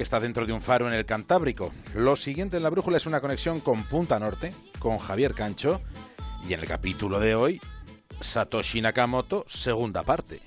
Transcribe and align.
que 0.00 0.04
está 0.04 0.18
dentro 0.18 0.46
de 0.46 0.54
un 0.54 0.62
faro 0.62 0.88
en 0.88 0.94
el 0.94 1.04
Cantábrico. 1.04 1.74
Lo 1.94 2.16
siguiente 2.16 2.56
en 2.56 2.62
la 2.62 2.70
brújula 2.70 2.96
es 2.96 3.04
una 3.04 3.20
conexión 3.20 3.60
con 3.60 3.84
Punta 3.84 4.18
Norte, 4.18 4.54
con 4.78 4.96
Javier 4.96 5.34
Cancho, 5.34 5.82
y 6.48 6.54
en 6.54 6.60
el 6.60 6.66
capítulo 6.66 7.20
de 7.20 7.34
hoy, 7.34 7.60
Satoshi 8.18 8.80
Nakamoto, 8.80 9.44
segunda 9.46 10.02
parte. 10.02 10.40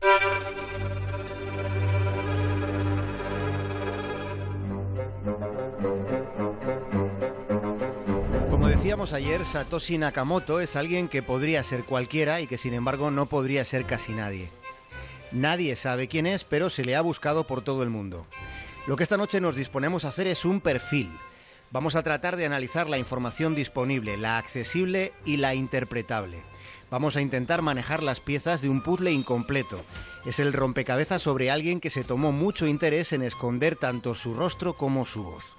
Como 8.49 8.67
decíamos 8.67 9.13
ayer, 9.13 9.45
Satoshi 9.45 9.99
Nakamoto 9.99 10.61
es 10.61 10.75
alguien 10.75 11.07
que 11.07 11.21
podría 11.21 11.63
ser 11.63 11.83
cualquiera 11.83 12.41
y 12.41 12.47
que 12.47 12.57
sin 12.57 12.73
embargo 12.73 13.11
no 13.11 13.27
podría 13.27 13.63
ser 13.65 13.85
casi 13.85 14.13
nadie. 14.13 14.49
Nadie 15.31 15.75
sabe 15.75 16.07
quién 16.07 16.25
es, 16.25 16.43
pero 16.43 16.71
se 16.71 16.83
le 16.83 16.95
ha 16.95 17.01
buscado 17.01 17.45
por 17.45 17.63
todo 17.63 17.83
el 17.83 17.91
mundo. 17.91 18.25
Lo 18.85 18.97
que 18.97 19.03
esta 19.03 19.15
noche 19.15 19.39
nos 19.39 19.55
disponemos 19.55 20.03
a 20.03 20.09
hacer 20.09 20.27
es 20.27 20.43
un 20.43 20.59
perfil. 20.59 21.09
Vamos 21.71 21.95
a 21.95 22.03
tratar 22.03 22.35
de 22.35 22.45
analizar 22.45 22.89
la 22.89 22.97
información 22.97 23.55
disponible, 23.55 24.17
la 24.17 24.37
accesible 24.37 25.13
y 25.23 25.37
la 25.37 25.55
interpretable. 25.55 26.43
Vamos 26.91 27.15
a 27.15 27.21
intentar 27.21 27.61
manejar 27.61 28.03
las 28.03 28.19
piezas 28.19 28.61
de 28.61 28.67
un 28.67 28.83
puzzle 28.83 29.11
incompleto. 29.11 29.83
Es 30.25 30.39
el 30.39 30.51
rompecabezas 30.51 31.21
sobre 31.21 31.49
alguien 31.49 31.79
que 31.79 31.89
se 31.89 32.03
tomó 32.03 32.33
mucho 32.33 32.67
interés 32.67 33.13
en 33.13 33.23
esconder 33.23 33.77
tanto 33.77 34.15
su 34.15 34.33
rostro 34.33 34.73
como 34.73 35.05
su 35.05 35.23
voz. 35.23 35.55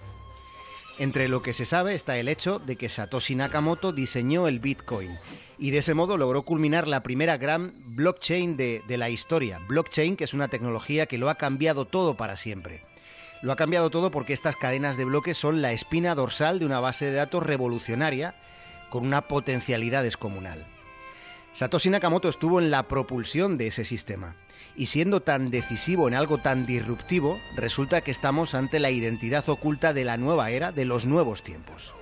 Entre 0.99 1.27
lo 1.29 1.43
que 1.43 1.55
se 1.55 1.65
sabe 1.65 1.95
está 1.95 2.19
el 2.19 2.29
hecho 2.29 2.59
de 2.59 2.77
que 2.77 2.91
Satoshi 2.91 3.35
Nakamoto 3.35 3.93
diseñó 3.93 4.49
el 4.49 4.61
Bitcoin 4.61 5.11
y 5.59 5.71
de 5.71 5.79
ese 5.79 5.95
modo 5.95 6.19
logró 6.19 6.43
culminar 6.43 6.87
la 6.87 7.03
primera 7.03 7.39
gran 7.39 7.73
blockchain 7.97 8.57
de, 8.59 8.83
de, 8.87 8.99
la 8.99 9.09
historia. 9.09 9.61
Blockchain, 9.67 10.17
que 10.17 10.25
es 10.25 10.35
una 10.35 10.49
tecnología 10.49 11.07
que 11.07 11.19
lo 11.19 11.31
ha 11.31 11.37
cambiado 11.37 11.87
todo 11.87 12.17
para 12.17 12.37
siempre. 12.37 12.85
Lo 13.45 13.53
ha 13.53 13.57
cambiado 13.57 13.91
todo 13.91 14.11
porque 14.11 14.33
estas 14.33 14.57
cadenas 14.57 14.97
de 14.97 15.05
bloques 15.05 15.37
son 15.37 15.61
la 15.61 15.73
espina 15.73 16.15
dorsal 16.15 16.59
de 16.59 16.65
una 16.65 16.81
base 16.81 17.05
de 17.05 17.13
datos 17.13 17.43
revolucionaria 17.43 18.35
con 18.89 19.07
una 19.07 19.29
potencialidad 19.29 20.03
descomunal. 20.03 20.67
Satoshi 21.53 21.91
Nakamoto 21.91 22.31
estuvo 22.31 22.59
en 22.59 22.71
la 22.71 22.89
propulsión 22.89 23.59
de 23.59 23.67
ese 23.67 23.85
sistema. 23.85 24.35
Y 24.77 24.87
siendo 24.87 25.21
tan 25.21 25.51
decisivo 25.51 26.09
en 26.09 26.15
algo 26.15 26.39
tan 26.39 26.65
disruptivo, 26.65 27.39
resulta 27.55 28.01
que 28.01 28.13
estamos 28.13 28.55
ante 28.55 28.81
la 28.81 28.91
identidad 28.91 29.47
oculta 29.47 29.93
de 29.93 30.05
la 30.05 30.17
nueva 30.17 30.51
era, 30.51 30.73
de 30.73 30.87
los 30.87 31.05
nuevos 31.05 31.43
tiempos. 31.43 31.93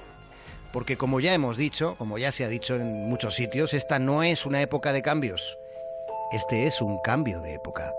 Porque 0.72 0.96
como 0.96 1.18
ya 1.18 1.34
hemos 1.34 1.56
dicho, 1.56 1.96
como 1.98 2.18
ya 2.18 2.30
se 2.30 2.44
ha 2.44 2.48
dicho 2.48 2.76
en 2.76 3.08
muchos 3.08 3.34
sitios, 3.34 3.74
esta 3.74 3.98
no 3.98 4.22
es 4.22 4.46
una 4.46 4.62
época 4.62 4.92
de 4.92 5.02
cambios. 5.02 5.58
Este 6.30 6.68
es 6.68 6.80
un 6.80 7.00
cambio 7.00 7.40
de 7.40 7.54
época. 7.54 7.92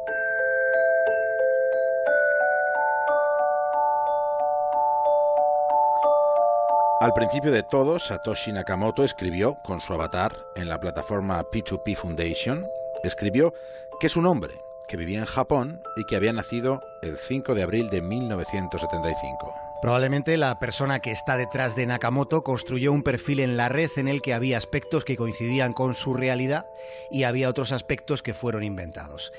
Al 7.03 7.13
principio 7.13 7.51
de 7.51 7.63
todo, 7.63 7.99
Satoshi 7.99 8.53
Nakamoto 8.53 9.03
escribió 9.03 9.57
con 9.65 9.81
su 9.81 9.93
avatar 9.93 10.37
en 10.55 10.69
la 10.69 10.79
plataforma 10.79 11.43
P2P 11.51 11.97
Foundation, 11.97 12.65
escribió 13.03 13.53
que 13.99 14.07
es 14.07 14.15
un 14.15 14.25
hombre 14.25 14.53
que 14.87 14.95
vivía 14.95 15.19
en 15.19 15.25
Japón 15.25 15.83
y 15.97 16.05
que 16.05 16.15
había 16.15 16.31
nacido 16.31 16.81
el 17.01 17.17
5 17.17 17.55
de 17.55 17.63
abril 17.63 17.89
de 17.89 18.01
1975. 18.01 19.53
Probablemente 19.81 20.37
la 20.37 20.57
persona 20.59 20.99
que 20.99 21.11
está 21.11 21.35
detrás 21.35 21.75
de 21.75 21.87
Nakamoto 21.87 22.41
construyó 22.41 22.93
un 22.93 23.03
perfil 23.03 23.41
en 23.41 23.57
la 23.57 23.67
red 23.67 23.89
en 23.97 24.07
el 24.07 24.21
que 24.21 24.33
había 24.33 24.57
aspectos 24.57 25.03
que 25.03 25.17
coincidían 25.17 25.73
con 25.73 25.95
su 25.95 26.13
realidad 26.13 26.67
y 27.11 27.23
había 27.23 27.49
otros 27.49 27.73
aspectos 27.73 28.23
que 28.23 28.33
fueron 28.33 28.63
inventados. 28.63 29.33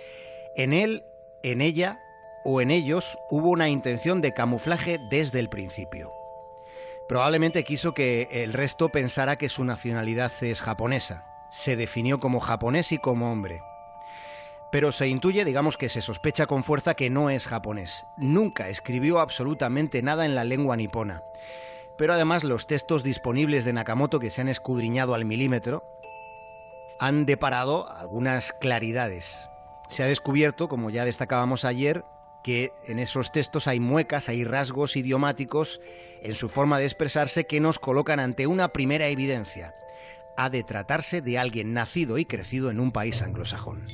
En 0.54 0.74
él, 0.74 1.06
en 1.42 1.62
ella 1.62 1.98
o 2.44 2.60
en 2.60 2.70
ellos 2.70 3.16
hubo 3.30 3.48
una 3.48 3.70
intención 3.70 4.20
de 4.20 4.34
camuflaje 4.34 4.98
desde 5.10 5.40
el 5.40 5.48
principio. 5.48 6.12
Probablemente 7.08 7.64
quiso 7.64 7.92
que 7.92 8.28
el 8.44 8.52
resto 8.52 8.88
pensara 8.88 9.36
que 9.36 9.50
su 9.50 9.64
nacionalidad 9.64 10.32
es 10.40 10.62
japonesa. 10.62 11.26
Se 11.50 11.76
definió 11.76 12.18
como 12.18 12.40
japonés 12.40 12.92
y 12.92 12.98
como 12.98 13.30
hombre. 13.30 13.62
Pero 14.72 14.90
se 14.90 15.06
intuye, 15.06 15.44
digamos 15.44 15.76
que 15.76 15.88
se 15.88 16.02
sospecha 16.02 16.46
con 16.46 16.64
fuerza 16.64 16.94
que 16.94 17.10
no 17.10 17.30
es 17.30 17.46
japonés. 17.46 18.06
Nunca 18.16 18.68
escribió 18.68 19.20
absolutamente 19.20 20.02
nada 20.02 20.24
en 20.24 20.34
la 20.34 20.44
lengua 20.44 20.76
nipona. 20.76 21.22
Pero 21.96 22.14
además 22.14 22.42
los 22.42 22.66
textos 22.66 23.02
disponibles 23.02 23.64
de 23.64 23.72
Nakamoto 23.72 24.18
que 24.18 24.30
se 24.30 24.40
han 24.40 24.48
escudriñado 24.48 25.14
al 25.14 25.26
milímetro 25.26 25.84
han 26.98 27.26
deparado 27.26 27.88
algunas 27.90 28.52
claridades. 28.52 29.48
Se 29.88 30.02
ha 30.02 30.06
descubierto, 30.06 30.68
como 30.68 30.90
ya 30.90 31.04
destacábamos 31.04 31.64
ayer, 31.64 32.04
que 32.44 32.72
en 32.86 32.98
esos 33.00 33.32
textos 33.32 33.66
hay 33.66 33.80
muecas, 33.80 34.28
hay 34.28 34.44
rasgos 34.44 34.96
idiomáticos 34.96 35.80
en 36.22 36.34
su 36.34 36.50
forma 36.50 36.78
de 36.78 36.84
expresarse 36.84 37.46
que 37.46 37.58
nos 37.58 37.78
colocan 37.78 38.20
ante 38.20 38.46
una 38.46 38.68
primera 38.68 39.08
evidencia. 39.08 39.74
Ha 40.36 40.50
de 40.50 40.62
tratarse 40.62 41.22
de 41.22 41.38
alguien 41.38 41.72
nacido 41.72 42.18
y 42.18 42.26
crecido 42.26 42.70
en 42.70 42.80
un 42.80 42.92
país 42.92 43.22
anglosajón. 43.22 43.86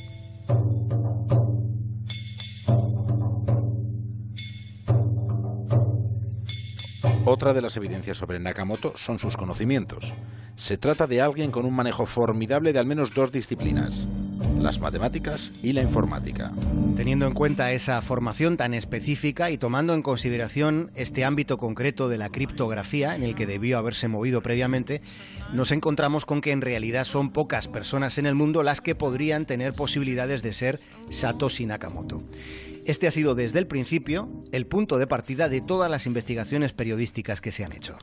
Otra 7.25 7.55
de 7.55 7.62
las 7.62 7.77
evidencias 7.77 8.17
sobre 8.17 8.41
Nakamoto 8.41 8.94
son 8.97 9.21
sus 9.21 9.37
conocimientos. 9.37 10.12
Se 10.56 10.77
trata 10.77 11.06
de 11.06 11.21
alguien 11.21 11.53
con 11.53 11.65
un 11.65 11.75
manejo 11.75 12.05
formidable 12.05 12.72
de 12.72 12.81
al 12.81 12.87
menos 12.87 13.15
dos 13.15 13.31
disciplinas, 13.31 14.09
las 14.59 14.81
matemáticas 14.81 15.53
y 15.62 15.73
la 15.73 15.83
informática. 15.83 16.53
Teniendo 16.97 17.27
en 17.27 17.34
cuenta 17.34 17.73
esa 17.73 18.01
formación 18.03 18.56
tan 18.56 18.75
específica 18.75 19.51
y 19.51 19.59
tomando 19.59 19.95
en 19.95 20.03
consideración 20.03 20.91
este 20.95 21.25
ámbito 21.25 21.59
concreto 21.59 22.09
de 22.09 22.19
la 22.19 22.31
criptografía 22.31 23.15
en 23.15 23.23
el 23.23 23.34
que 23.34 23.47
debió 23.47 23.79
haberse 23.79 24.09
movido 24.09 24.43
previamente, 24.43 25.03
nos 25.53 25.73
encontramos 25.73 26.27
con 26.27 26.41
que 26.41 26.53
en 26.53 26.61
realidad 26.61 27.05
son 27.05 27.33
pocas 27.33 27.69
personas 27.69 28.19
en 28.19 28.27
el 28.27 28.34
mundo 28.34 28.62
las 28.62 28.81
que 28.81 28.95
podrían 28.95 29.47
tener 29.47 29.75
posibilidades 29.75 30.43
de 30.43 30.53
ser 30.53 30.81
Satoshi 31.11 31.67
Nakamoto. 31.67 32.23
Este 32.87 33.06
ha 33.06 33.11
sido 33.11 33.34
desde 33.34 33.59
el 33.59 33.67
principio 33.67 34.29
el 34.53 34.67
punto 34.67 34.99
de 34.99 35.06
partida 35.06 35.49
de 35.49 35.61
todas 35.61 35.91
las 35.91 36.06
investigaciones 36.06 36.73
periodísticas 36.73 37.41
que 37.41 37.53
se 37.53 37.65
han 37.65 37.73
hecho. 37.73 37.97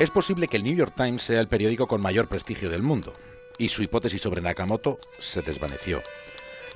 Es 0.00 0.10
posible 0.10 0.48
que 0.48 0.56
el 0.56 0.64
New 0.64 0.74
York 0.74 0.92
Times 0.96 1.22
sea 1.22 1.38
el 1.38 1.46
periódico 1.46 1.86
con 1.86 2.00
mayor 2.00 2.26
prestigio 2.26 2.68
del 2.68 2.82
mundo, 2.82 3.12
y 3.58 3.68
su 3.68 3.80
hipótesis 3.80 4.20
sobre 4.20 4.42
Nakamoto 4.42 4.98
se 5.20 5.40
desvaneció. 5.40 6.02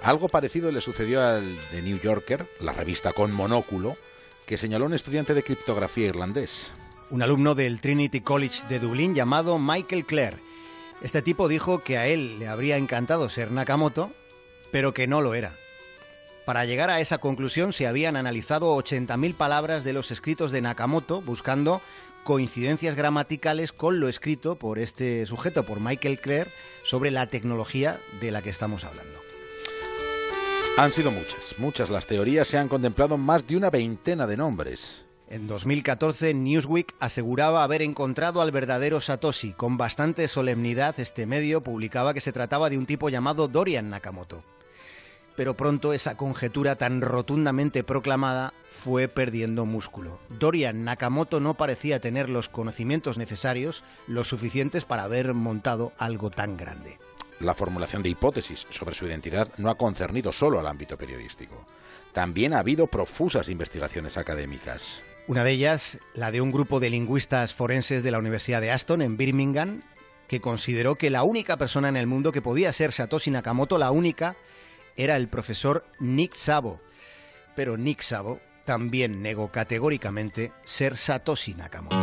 Algo 0.02 0.28
parecido 0.28 0.70
le 0.70 0.80
sucedió 0.80 1.26
al 1.26 1.58
The 1.72 1.82
New 1.82 1.98
Yorker, 1.98 2.46
la 2.60 2.72
revista 2.72 3.12
con 3.12 3.34
monóculo, 3.34 3.94
que 4.46 4.56
señaló 4.56 4.86
un 4.86 4.94
estudiante 4.94 5.34
de 5.34 5.42
criptografía 5.42 6.06
irlandés. 6.06 6.70
Un 7.10 7.22
alumno 7.22 7.56
del 7.56 7.80
Trinity 7.80 8.20
College 8.20 8.62
de 8.68 8.78
Dublín 8.78 9.16
llamado 9.16 9.58
Michael 9.58 10.06
Clare. 10.06 10.38
Este 11.02 11.20
tipo 11.20 11.48
dijo 11.48 11.80
que 11.80 11.98
a 11.98 12.06
él 12.06 12.38
le 12.38 12.46
habría 12.46 12.76
encantado 12.76 13.28
ser 13.30 13.50
Nakamoto, 13.50 14.12
pero 14.70 14.94
que 14.94 15.08
no 15.08 15.22
lo 15.22 15.34
era. 15.34 15.56
Para 16.44 16.64
llegar 16.64 16.88
a 16.88 17.00
esa 17.00 17.18
conclusión 17.18 17.72
se 17.72 17.86
habían 17.86 18.16
analizado 18.16 18.74
80.000 18.76 19.34
palabras 19.34 19.84
de 19.84 19.92
los 19.92 20.10
escritos 20.10 20.52
de 20.52 20.62
Nakamoto 20.62 21.20
buscando 21.20 21.82
coincidencias 22.28 22.94
gramaticales 22.94 23.72
con 23.72 24.00
lo 24.00 24.06
escrito 24.06 24.56
por 24.56 24.78
este 24.78 25.24
sujeto, 25.24 25.62
por 25.62 25.80
Michael 25.80 26.20
Clare, 26.20 26.50
sobre 26.84 27.10
la 27.10 27.26
tecnología 27.26 27.98
de 28.20 28.30
la 28.30 28.42
que 28.42 28.50
estamos 28.50 28.84
hablando. 28.84 29.18
Han 30.76 30.92
sido 30.92 31.10
muchas, 31.10 31.54
muchas 31.56 31.88
las 31.88 32.06
teorías, 32.06 32.46
se 32.46 32.58
han 32.58 32.68
contemplado 32.68 33.16
más 33.16 33.46
de 33.46 33.56
una 33.56 33.70
veintena 33.70 34.26
de 34.26 34.36
nombres. 34.36 35.06
En 35.30 35.46
2014, 35.46 36.34
Newsweek 36.34 36.94
aseguraba 37.00 37.64
haber 37.64 37.80
encontrado 37.80 38.42
al 38.42 38.52
verdadero 38.52 39.00
Satoshi. 39.00 39.54
Con 39.54 39.78
bastante 39.78 40.28
solemnidad, 40.28 41.00
este 41.00 41.24
medio 41.24 41.62
publicaba 41.62 42.12
que 42.12 42.20
se 42.20 42.34
trataba 42.34 42.68
de 42.68 42.76
un 42.76 42.84
tipo 42.84 43.08
llamado 43.08 43.48
Dorian 43.48 43.88
Nakamoto 43.88 44.44
pero 45.38 45.54
pronto 45.54 45.92
esa 45.92 46.16
conjetura 46.16 46.74
tan 46.74 47.00
rotundamente 47.00 47.84
proclamada 47.84 48.52
fue 48.68 49.06
perdiendo 49.06 49.66
músculo. 49.66 50.18
Dorian 50.30 50.82
Nakamoto 50.82 51.38
no 51.38 51.54
parecía 51.54 52.00
tener 52.00 52.28
los 52.28 52.48
conocimientos 52.48 53.18
necesarios, 53.18 53.84
los 54.08 54.26
suficientes 54.26 54.84
para 54.84 55.04
haber 55.04 55.34
montado 55.34 55.92
algo 55.96 56.30
tan 56.30 56.56
grande. 56.56 56.98
La 57.38 57.54
formulación 57.54 58.02
de 58.02 58.08
hipótesis 58.08 58.66
sobre 58.70 58.96
su 58.96 59.06
identidad 59.06 59.48
no 59.58 59.70
ha 59.70 59.76
concernido 59.76 60.32
solo 60.32 60.58
al 60.58 60.66
ámbito 60.66 60.98
periodístico. 60.98 61.64
También 62.12 62.52
ha 62.52 62.58
habido 62.58 62.88
profusas 62.88 63.48
investigaciones 63.48 64.16
académicas. 64.16 65.04
Una 65.28 65.44
de 65.44 65.52
ellas, 65.52 66.00
la 66.14 66.32
de 66.32 66.40
un 66.40 66.50
grupo 66.50 66.80
de 66.80 66.90
lingüistas 66.90 67.54
forenses 67.54 68.02
de 68.02 68.10
la 68.10 68.18
Universidad 68.18 68.60
de 68.60 68.72
Aston, 68.72 69.02
en 69.02 69.16
Birmingham, 69.16 69.78
que 70.26 70.40
consideró 70.40 70.96
que 70.96 71.10
la 71.10 71.22
única 71.22 71.56
persona 71.56 71.88
en 71.88 71.96
el 71.96 72.08
mundo 72.08 72.32
que 72.32 72.42
podía 72.42 72.72
ser 72.72 72.90
Satoshi 72.90 73.30
Nakamoto, 73.30 73.78
la 73.78 73.92
única, 73.92 74.34
era 74.98 75.16
el 75.16 75.28
profesor 75.28 75.86
Nick 76.00 76.34
Sabo. 76.34 76.80
Pero 77.56 77.78
Nick 77.78 78.02
Sabo 78.02 78.40
también 78.66 79.22
negó 79.22 79.50
categóricamente 79.50 80.52
ser 80.66 80.98
Satoshi 80.98 81.54
Nakamoto. 81.54 81.96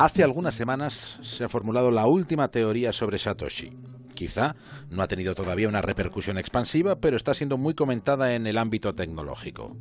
Hace 0.00 0.22
algunas 0.22 0.54
semanas 0.54 1.18
se 1.22 1.44
ha 1.44 1.48
formulado 1.48 1.90
la 1.90 2.06
última 2.06 2.48
teoría 2.48 2.92
sobre 2.92 3.18
Satoshi. 3.18 3.87
Quizá 4.18 4.56
no 4.90 5.00
ha 5.00 5.06
tenido 5.06 5.36
todavía 5.36 5.68
una 5.68 5.80
repercusión 5.80 6.38
expansiva, 6.38 7.00
pero 7.00 7.16
está 7.16 7.34
siendo 7.34 7.56
muy 7.56 7.74
comentada 7.74 8.34
en 8.34 8.48
el 8.48 8.58
ámbito 8.58 8.92
tecnológico. 8.92 9.76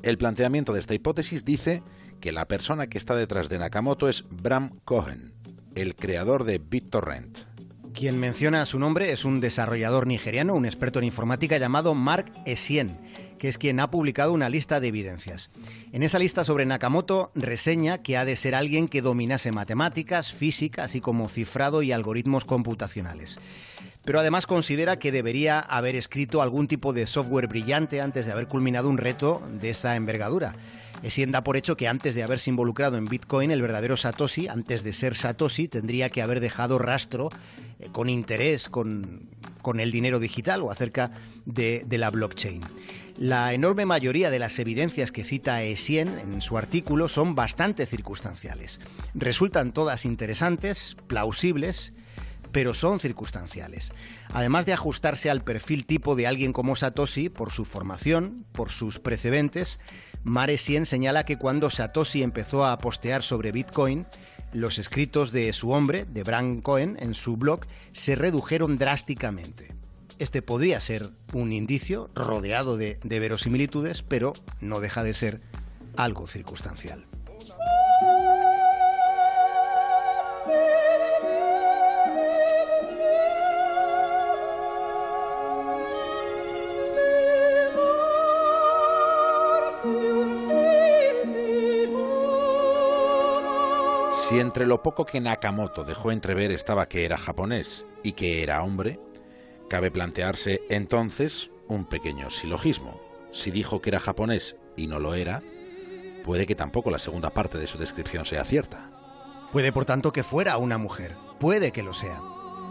El 0.00 0.16
planteamiento 0.16 0.72
de 0.72 0.80
esta 0.80 0.94
hipótesis 0.94 1.44
dice 1.44 1.82
que 2.18 2.32
la 2.32 2.48
persona 2.48 2.86
que 2.86 2.96
está 2.96 3.14
detrás 3.14 3.50
de 3.50 3.58
Nakamoto 3.58 4.08
es 4.08 4.24
Bram 4.30 4.80
Cohen, 4.86 5.34
el 5.74 5.96
creador 5.96 6.44
de 6.44 6.62
BitTorrent. 6.66 7.40
Quien 7.92 8.18
menciona 8.18 8.64
su 8.64 8.78
nombre 8.78 9.12
es 9.12 9.26
un 9.26 9.40
desarrollador 9.40 10.06
nigeriano, 10.06 10.54
un 10.54 10.64
experto 10.64 10.98
en 10.98 11.04
informática 11.04 11.58
llamado 11.58 11.94
Mark 11.94 12.32
Essien, 12.46 12.98
que 13.38 13.50
es 13.50 13.58
quien 13.58 13.80
ha 13.80 13.90
publicado 13.90 14.32
una 14.32 14.48
lista 14.48 14.80
de 14.80 14.88
evidencias. 14.88 15.50
En 15.92 16.02
esa 16.02 16.18
lista 16.18 16.44
sobre 16.44 16.64
Nakamoto 16.64 17.32
reseña 17.34 17.98
que 17.98 18.16
ha 18.16 18.24
de 18.24 18.36
ser 18.36 18.54
alguien 18.54 18.88
que 18.88 19.02
dominase 19.02 19.52
matemáticas, 19.52 20.32
física, 20.32 20.84
así 20.84 21.02
como 21.02 21.28
cifrado 21.28 21.82
y 21.82 21.92
algoritmos 21.92 22.46
computacionales. 22.46 23.38
Pero 24.04 24.20
además 24.20 24.46
considera 24.46 24.98
que 24.98 25.12
debería 25.12 25.60
haber 25.60 25.96
escrito 25.96 26.42
algún 26.42 26.68
tipo 26.68 26.92
de 26.92 27.06
software 27.06 27.48
brillante 27.48 28.00
antes 28.00 28.26
de 28.26 28.32
haber 28.32 28.48
culminado 28.48 28.88
un 28.88 28.98
reto 28.98 29.42
de 29.60 29.70
esta 29.70 29.96
envergadura. 29.96 30.54
Essien 31.02 31.32
da 31.32 31.44
por 31.44 31.56
hecho 31.56 31.76
que 31.76 31.86
antes 31.86 32.14
de 32.14 32.22
haberse 32.22 32.48
involucrado 32.48 32.96
en 32.96 33.04
Bitcoin, 33.04 33.50
el 33.50 33.60
verdadero 33.60 33.96
Satoshi, 33.96 34.48
antes 34.48 34.82
de 34.84 34.94
ser 34.94 35.14
Satoshi, 35.14 35.68
tendría 35.68 36.08
que 36.08 36.22
haber 36.22 36.40
dejado 36.40 36.78
rastro 36.78 37.28
eh, 37.78 37.88
con 37.92 38.08
interés 38.08 38.70
con, 38.70 39.28
el 39.78 39.92
dinero 39.92 40.18
digital 40.18 40.62
o 40.62 40.70
acerca 40.70 41.10
de, 41.44 41.84
de 41.86 41.98
la 41.98 42.10
blockchain. 42.10 42.62
La 43.18 43.52
enorme 43.52 43.86
mayoría 43.86 44.30
de 44.30 44.38
las 44.38 44.58
evidencias 44.58 45.12
que 45.12 45.24
cita 45.24 45.62
Essien 45.62 46.18
en 46.18 46.40
su 46.40 46.56
artículo 46.56 47.08
son 47.08 47.34
bastante 47.34 47.86
circunstanciales. 47.86 48.80
Resultan 49.14 49.72
todas 49.72 50.04
interesantes, 50.04 50.96
plausibles, 51.06 51.92
pero 52.54 52.72
son 52.72 53.00
circunstanciales. 53.00 53.92
Además 54.32 54.64
de 54.64 54.72
ajustarse 54.72 55.28
al 55.28 55.42
perfil 55.42 55.86
tipo 55.86 56.14
de 56.14 56.28
alguien 56.28 56.52
como 56.52 56.76
Satoshi 56.76 57.28
por 57.28 57.50
su 57.50 57.64
formación, 57.64 58.46
por 58.52 58.70
sus 58.70 59.00
precedentes, 59.00 59.80
Maresien 60.22 60.86
señala 60.86 61.24
que 61.24 61.36
cuando 61.36 61.68
Satoshi 61.68 62.22
empezó 62.22 62.64
a 62.64 62.78
postear 62.78 63.24
sobre 63.24 63.50
Bitcoin, 63.50 64.06
los 64.52 64.78
escritos 64.78 65.32
de 65.32 65.52
su 65.52 65.72
hombre, 65.72 66.04
de 66.04 66.22
Bram 66.22 66.60
Cohen, 66.60 66.96
en 67.00 67.14
su 67.14 67.36
blog, 67.36 67.66
se 67.90 68.14
redujeron 68.14 68.78
drásticamente. 68.78 69.74
Este 70.20 70.40
podría 70.40 70.80
ser 70.80 71.10
un 71.32 71.52
indicio 71.52 72.08
rodeado 72.14 72.76
de, 72.76 73.00
de 73.02 73.18
verosimilitudes, 73.18 74.02
pero 74.02 74.32
no 74.60 74.78
deja 74.78 75.02
de 75.02 75.12
ser 75.12 75.40
algo 75.96 76.28
circunstancial. 76.28 77.04
Si 94.12 94.40
entre 94.40 94.66
lo 94.66 94.82
poco 94.82 95.04
que 95.04 95.20
Nakamoto 95.20 95.84
dejó 95.84 96.10
entrever 96.10 96.50
estaba 96.50 96.86
que 96.86 97.04
era 97.04 97.18
japonés 97.18 97.84
y 98.02 98.12
que 98.12 98.42
era 98.42 98.62
hombre, 98.62 98.98
cabe 99.68 99.90
plantearse 99.90 100.62
entonces 100.70 101.50
un 101.68 101.84
pequeño 101.84 102.30
silogismo. 102.30 103.00
Si 103.32 103.50
dijo 103.50 103.82
que 103.82 103.90
era 103.90 103.98
japonés 103.98 104.56
y 104.76 104.86
no 104.86 104.98
lo 104.98 105.14
era, 105.14 105.42
puede 106.24 106.46
que 106.46 106.54
tampoco 106.54 106.90
la 106.90 106.98
segunda 106.98 107.30
parte 107.30 107.58
de 107.58 107.66
su 107.66 107.76
descripción 107.76 108.24
sea 108.24 108.44
cierta. 108.44 108.90
Puede, 109.52 109.72
por 109.72 109.84
tanto, 109.84 110.12
que 110.12 110.24
fuera 110.24 110.56
una 110.56 110.78
mujer. 110.78 111.16
Puede 111.38 111.70
que 111.70 111.82
lo 111.82 111.92
sea. 111.92 112.22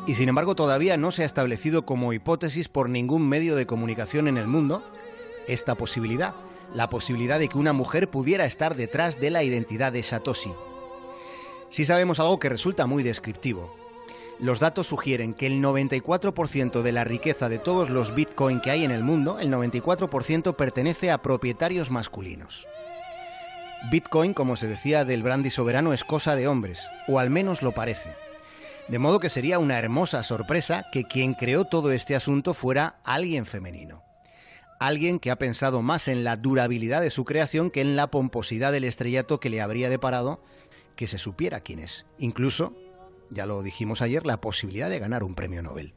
Y 0.06 0.16
sin 0.16 0.30
embargo 0.30 0.56
todavía 0.56 0.98
no 0.98 1.12
se 1.12 1.24
ha 1.24 1.26
establecido 1.26 1.86
como 1.86 2.14
hipótesis 2.14 2.68
por 2.68 2.90
ningún 2.90 3.30
medio 3.30 3.56
de 3.56 3.66
comunicación 3.66 4.28
en 4.28 4.38
el 4.38 4.48
mundo 4.48 4.84
esta 5.48 5.76
posibilidad, 5.76 6.34
la 6.74 6.90
posibilidad 6.90 7.40
de 7.40 7.50
que 7.50 7.58
una 7.58 7.74
mujer 7.74 8.10
pudiera 8.10 8.46
estar 8.46 8.76
detrás 8.76 9.20
de 9.20 9.30
la 9.30 9.44
identidad 9.44 9.92
de 9.92 10.04
Satoshi. 10.04 10.54
Sí 11.70 11.86
sabemos 11.86 12.20
algo 12.20 12.40
que 12.40 12.50
resulta 12.50 12.86
muy 12.86 13.04
descriptivo. 13.04 13.76
Los 14.40 14.60
datos 14.60 14.88
sugieren 14.88 15.34
que 15.34 15.48
el 15.48 15.62
94% 15.62 16.82
de 16.82 16.92
la 16.92 17.04
riqueza 17.04 17.50
de 17.50 17.60
todos 17.60 17.90
los 17.90 18.14
Bitcoin 18.14 18.60
que 18.62 18.72
hay 18.72 18.84
en 18.84 18.92
el 18.92 19.04
mundo, 19.04 19.38
el 19.40 19.52
94% 19.52 20.56
pertenece 20.56 21.12
a 21.12 21.22
propietarios 21.22 21.92
masculinos. 21.92 22.68
Bitcoin, 23.92 24.34
como 24.34 24.56
se 24.56 24.68
decía 24.68 25.06
del 25.06 25.24
brandy 25.24 25.50
soberano, 25.50 25.94
es 25.94 26.04
cosa 26.04 26.36
de 26.36 26.48
hombres, 26.48 26.88
o 27.08 27.20
al 27.20 27.30
menos 27.30 27.62
lo 27.62 27.74
parece. 27.74 28.10
De 28.88 29.00
modo 29.00 29.20
que 29.20 29.30
sería 29.30 29.60
una 29.60 29.78
hermosa 29.78 30.24
sorpresa 30.24 30.86
que 30.92 31.06
quien 31.06 31.34
creó 31.34 31.66
todo 31.66 31.92
este 31.92 32.16
asunto 32.16 32.54
fuera 32.54 32.96
alguien 33.04 33.46
femenino. 33.46 34.04
Alguien 34.84 35.20
que 35.20 35.32
ha 35.32 35.38
pensado 35.38 35.82
más 35.82 36.10
en 36.10 36.26
la 36.26 36.36
durabilidad 36.36 37.00
de 37.00 37.10
su 37.10 37.24
creación 37.24 37.72
que 37.72 37.80
en 37.80 37.96
la 37.96 38.12
pomposidad 38.12 38.74
del 38.74 38.84
estrellato 38.84 39.40
que 39.40 39.50
le 39.50 39.62
habría 39.62 39.90
deparado 39.90 40.42
que 40.98 41.08
se 41.08 41.18
supiera 41.18 41.62
quién 41.62 41.80
es. 41.80 42.06
Incluso, 42.18 42.74
ya 43.30 43.46
lo 43.46 43.64
dijimos 43.64 44.02
ayer, 44.02 44.26
la 44.26 44.42
posibilidad 44.42 44.90
de 44.90 45.00
ganar 45.00 45.24
un 45.24 45.36
premio 45.36 45.62
Nobel. 45.62 45.94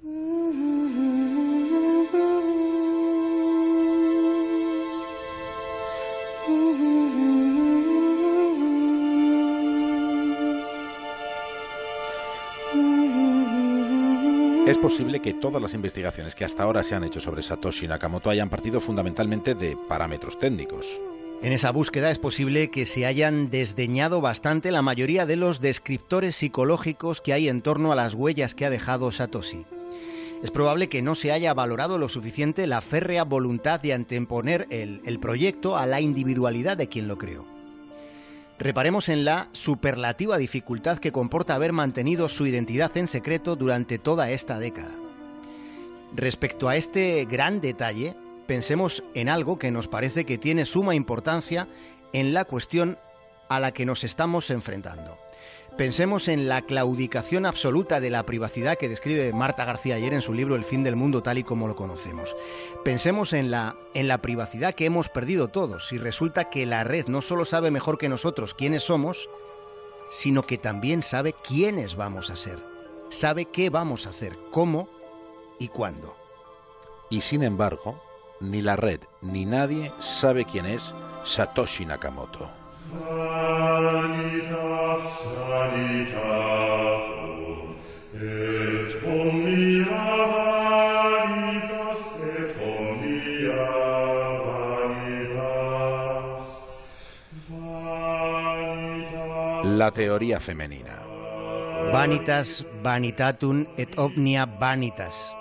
Es 14.66 14.78
posible 14.78 15.20
que 15.20 15.32
todas 15.32 15.62
las 15.62 15.74
investigaciones 15.74 16.34
que 16.34 16.44
hasta 16.44 16.64
ahora 16.64 16.82
se 16.82 16.96
han 16.96 17.04
hecho 17.04 17.20
sobre 17.20 17.44
Satoshi 17.44 17.86
Nakamoto 17.86 18.30
hayan 18.30 18.50
partido 18.50 18.80
fundamentalmente 18.80 19.54
de 19.54 19.76
parámetros 19.88 20.40
técnicos. 20.40 21.00
En 21.40 21.52
esa 21.52 21.70
búsqueda 21.70 22.10
es 22.10 22.18
posible 22.18 22.68
que 22.68 22.84
se 22.84 23.06
hayan 23.06 23.48
desdeñado 23.48 24.20
bastante 24.20 24.72
la 24.72 24.82
mayoría 24.82 25.24
de 25.24 25.36
los 25.36 25.60
descriptores 25.60 26.34
psicológicos 26.34 27.20
que 27.20 27.32
hay 27.32 27.48
en 27.48 27.62
torno 27.62 27.92
a 27.92 27.94
las 27.94 28.14
huellas 28.14 28.56
que 28.56 28.66
ha 28.66 28.70
dejado 28.70 29.12
Satoshi. 29.12 29.66
Es 30.42 30.50
probable 30.50 30.88
que 30.88 31.00
no 31.00 31.14
se 31.14 31.30
haya 31.30 31.54
valorado 31.54 31.96
lo 31.96 32.08
suficiente 32.08 32.66
la 32.66 32.80
férrea 32.80 33.22
voluntad 33.22 33.78
de 33.78 33.92
anteponer 33.92 34.66
el, 34.70 35.00
el 35.04 35.20
proyecto 35.20 35.76
a 35.76 35.86
la 35.86 36.00
individualidad 36.00 36.76
de 36.76 36.88
quien 36.88 37.06
lo 37.06 37.18
creó. 37.18 37.55
Reparemos 38.58 39.10
en 39.10 39.24
la 39.24 39.48
superlativa 39.52 40.38
dificultad 40.38 40.98
que 40.98 41.12
comporta 41.12 41.54
haber 41.54 41.72
mantenido 41.72 42.28
su 42.28 42.46
identidad 42.46 42.96
en 42.96 43.06
secreto 43.06 43.54
durante 43.54 43.98
toda 43.98 44.30
esta 44.30 44.58
década. 44.58 44.94
Respecto 46.14 46.68
a 46.68 46.76
este 46.76 47.26
gran 47.26 47.60
detalle, 47.60 48.16
pensemos 48.46 49.04
en 49.14 49.28
algo 49.28 49.58
que 49.58 49.70
nos 49.70 49.88
parece 49.88 50.24
que 50.24 50.38
tiene 50.38 50.64
suma 50.64 50.94
importancia 50.94 51.68
en 52.14 52.32
la 52.32 52.46
cuestión 52.46 52.98
a 53.50 53.60
la 53.60 53.72
que 53.72 53.84
nos 53.84 54.04
estamos 54.04 54.50
enfrentando. 54.50 55.25
Pensemos 55.76 56.28
en 56.28 56.48
la 56.48 56.62
claudicación 56.62 57.44
absoluta 57.44 58.00
de 58.00 58.08
la 58.08 58.24
privacidad 58.24 58.78
que 58.78 58.88
describe 58.88 59.34
Marta 59.34 59.66
García 59.66 59.96
ayer 59.96 60.14
en 60.14 60.22
su 60.22 60.32
libro 60.32 60.56
El 60.56 60.64
fin 60.64 60.82
del 60.82 60.96
mundo 60.96 61.22
tal 61.22 61.36
y 61.36 61.44
como 61.44 61.68
lo 61.68 61.76
conocemos. 61.76 62.34
Pensemos 62.82 63.34
en 63.34 63.50
la, 63.50 63.76
en 63.92 64.08
la 64.08 64.22
privacidad 64.22 64.74
que 64.74 64.86
hemos 64.86 65.10
perdido 65.10 65.48
todos 65.48 65.92
y 65.92 65.98
resulta 65.98 66.48
que 66.48 66.64
la 66.64 66.82
red 66.82 67.08
no 67.08 67.20
solo 67.20 67.44
sabe 67.44 67.70
mejor 67.70 67.98
que 67.98 68.08
nosotros 68.08 68.54
quiénes 68.54 68.84
somos, 68.84 69.28
sino 70.10 70.42
que 70.42 70.56
también 70.56 71.02
sabe 71.02 71.34
quiénes 71.34 71.94
vamos 71.94 72.30
a 72.30 72.36
ser, 72.36 72.58
sabe 73.10 73.44
qué 73.44 73.68
vamos 73.68 74.06
a 74.06 74.10
hacer, 74.10 74.38
cómo 74.50 74.88
y 75.58 75.68
cuándo. 75.68 76.16
Y 77.10 77.20
sin 77.20 77.42
embargo, 77.42 78.02
ni 78.40 78.62
la 78.62 78.76
red 78.76 79.00
ni 79.20 79.44
nadie 79.44 79.92
sabe 80.00 80.46
quién 80.46 80.64
es 80.64 80.94
Satoshi 81.24 81.84
Nakamoto. 81.84 82.48
La 99.64 99.90
teoría 99.90 100.40
femenina. 100.40 101.02
Vanitas 101.92 102.64
vanitatum 102.82 103.66
et 103.76 103.98
omnia 103.98 104.46
vanitas. 104.46 105.36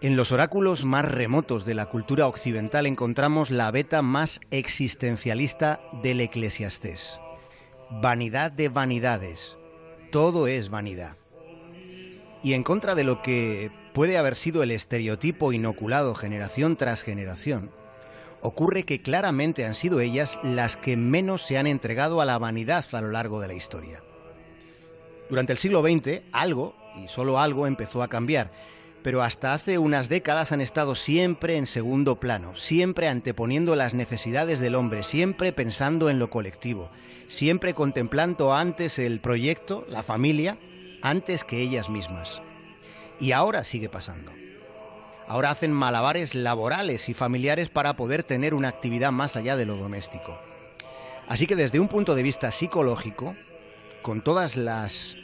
En 0.00 0.14
los 0.14 0.30
oráculos 0.30 0.84
más 0.84 1.04
remotos 1.04 1.64
de 1.64 1.74
la 1.74 1.86
cultura 1.86 2.28
occidental 2.28 2.86
encontramos 2.86 3.50
la 3.50 3.72
beta 3.72 4.02
más 4.02 4.38
existencialista 4.50 5.80
del 6.02 6.20
eclesiastés. 6.20 7.20
Vanidad 7.88 8.50
de 8.50 8.68
vanidades. 8.68 9.56
Todo 10.10 10.48
es 10.48 10.70
vanidad. 10.70 11.16
Y 12.42 12.54
en 12.54 12.64
contra 12.64 12.96
de 12.96 13.04
lo 13.04 13.22
que 13.22 13.70
puede 13.94 14.18
haber 14.18 14.34
sido 14.34 14.64
el 14.64 14.72
estereotipo 14.72 15.52
inoculado 15.52 16.16
generación 16.16 16.76
tras 16.76 17.02
generación, 17.02 17.70
ocurre 18.40 18.82
que 18.82 19.02
claramente 19.02 19.64
han 19.64 19.76
sido 19.76 20.00
ellas 20.00 20.36
las 20.42 20.76
que 20.76 20.96
menos 20.96 21.42
se 21.42 21.58
han 21.58 21.68
entregado 21.68 22.20
a 22.20 22.24
la 22.24 22.38
vanidad 22.38 22.84
a 22.90 23.00
lo 23.00 23.10
largo 23.12 23.40
de 23.40 23.48
la 23.48 23.54
historia. 23.54 24.02
Durante 25.30 25.52
el 25.52 25.58
siglo 25.58 25.80
XX, 25.80 26.22
algo, 26.32 26.74
y 27.00 27.06
solo 27.06 27.38
algo, 27.38 27.68
empezó 27.68 28.02
a 28.02 28.08
cambiar, 28.08 28.50
pero 29.06 29.22
hasta 29.22 29.54
hace 29.54 29.78
unas 29.78 30.08
décadas 30.08 30.50
han 30.50 30.60
estado 30.60 30.96
siempre 30.96 31.56
en 31.56 31.66
segundo 31.66 32.18
plano, 32.18 32.56
siempre 32.56 33.06
anteponiendo 33.06 33.76
las 33.76 33.94
necesidades 33.94 34.58
del 34.58 34.74
hombre, 34.74 35.04
siempre 35.04 35.52
pensando 35.52 36.10
en 36.10 36.18
lo 36.18 36.28
colectivo, 36.28 36.90
siempre 37.28 37.72
contemplando 37.72 38.52
antes 38.52 38.98
el 38.98 39.20
proyecto, 39.20 39.86
la 39.88 40.02
familia, 40.02 40.58
antes 41.02 41.44
que 41.44 41.60
ellas 41.60 41.88
mismas. 41.88 42.42
Y 43.20 43.30
ahora 43.30 43.62
sigue 43.62 43.88
pasando. 43.88 44.32
Ahora 45.28 45.52
hacen 45.52 45.72
malabares 45.72 46.34
laborales 46.34 47.08
y 47.08 47.14
familiares 47.14 47.68
para 47.68 47.94
poder 47.94 48.24
tener 48.24 48.54
una 48.54 48.70
actividad 48.70 49.12
más 49.12 49.36
allá 49.36 49.56
de 49.56 49.66
lo 49.66 49.76
doméstico. 49.76 50.36
Así 51.28 51.46
que 51.46 51.54
desde 51.54 51.78
un 51.78 51.86
punto 51.86 52.16
de 52.16 52.24
vista 52.24 52.50
psicológico, 52.50 53.36
con 54.02 54.20
todas 54.20 54.56
las, 54.56 55.16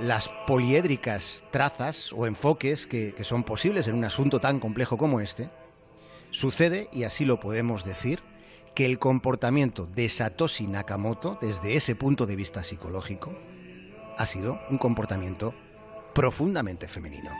las 0.00 0.28
poliédricas 0.46 1.44
trazas 1.50 2.12
o 2.12 2.26
enfoques 2.26 2.86
que, 2.86 3.14
que 3.14 3.24
son 3.24 3.44
posibles 3.44 3.88
en 3.88 3.94
un 3.94 4.04
asunto 4.04 4.40
tan 4.40 4.60
complejo 4.60 4.96
como 4.96 5.20
este, 5.20 5.50
sucede, 6.30 6.88
y 6.92 7.04
así 7.04 7.24
lo 7.24 7.40
podemos 7.40 7.84
decir, 7.84 8.20
que 8.74 8.84
el 8.86 8.98
comportamiento 8.98 9.86
de 9.86 10.08
Satoshi 10.08 10.66
Nakamoto, 10.66 11.38
desde 11.40 11.76
ese 11.76 11.94
punto 11.94 12.26
de 12.26 12.36
vista 12.36 12.64
psicológico, 12.64 13.32
ha 14.18 14.26
sido 14.26 14.58
un 14.68 14.78
comportamiento 14.78 15.54
profundamente 16.12 16.88
femenino. 16.88 17.30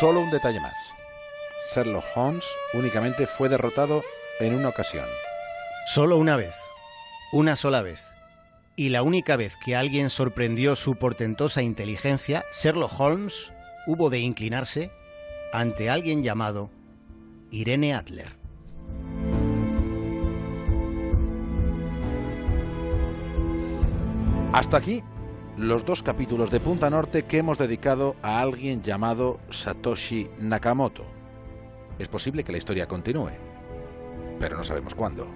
Solo 0.00 0.22
un 0.22 0.30
detalle 0.30 0.60
más. 0.60 0.94
Sherlock 1.74 2.06
Holmes 2.14 2.46
únicamente 2.72 3.26
fue 3.26 3.50
derrotado 3.50 4.02
en 4.38 4.54
una 4.54 4.70
ocasión. 4.70 5.04
Solo 5.88 6.16
una 6.16 6.36
vez. 6.36 6.56
Una 7.32 7.54
sola 7.54 7.82
vez. 7.82 8.14
Y 8.76 8.88
la 8.88 9.02
única 9.02 9.36
vez 9.36 9.56
que 9.62 9.76
alguien 9.76 10.08
sorprendió 10.08 10.74
su 10.74 10.94
portentosa 10.94 11.60
inteligencia, 11.60 12.46
Sherlock 12.50 12.98
Holmes 12.98 13.52
hubo 13.86 14.08
de 14.08 14.20
inclinarse 14.20 14.90
ante 15.52 15.90
alguien 15.90 16.22
llamado 16.22 16.70
Irene 17.50 17.92
Adler. 17.92 18.34
Hasta 24.54 24.78
aquí 24.78 25.04
los 25.60 25.84
dos 25.84 26.02
capítulos 26.02 26.50
de 26.50 26.58
Punta 26.58 26.88
Norte 26.88 27.24
que 27.24 27.36
hemos 27.36 27.58
dedicado 27.58 28.16
a 28.22 28.40
alguien 28.40 28.80
llamado 28.80 29.38
Satoshi 29.50 30.30
Nakamoto. 30.38 31.04
Es 31.98 32.08
posible 32.08 32.42
que 32.44 32.52
la 32.52 32.56
historia 32.56 32.88
continúe, 32.88 33.32
pero 34.38 34.56
no 34.56 34.64
sabemos 34.64 34.94
cuándo. 34.94 35.26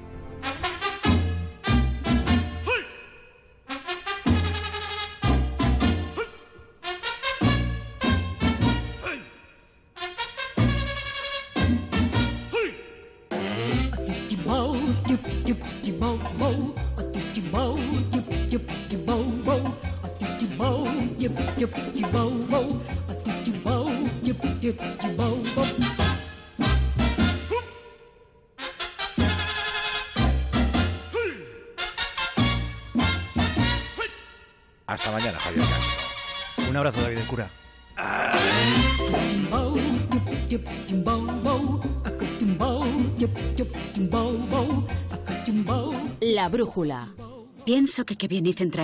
Hasta 35.05 35.19
mañana, 35.19 35.39
Javier 35.39 35.67
Castro. 35.67 36.71
Un 36.71 36.77
abrazo, 36.79 37.03
David 37.03 37.19
el 37.19 37.27
cura. 37.27 37.51
La 46.23 46.49
brújula. 46.49 47.09
Pienso 47.67 48.07
que 48.07 48.17
qué 48.17 48.29
bien 48.29 48.47
hice 48.47 48.63
en 48.63 48.71
traer 48.71 48.83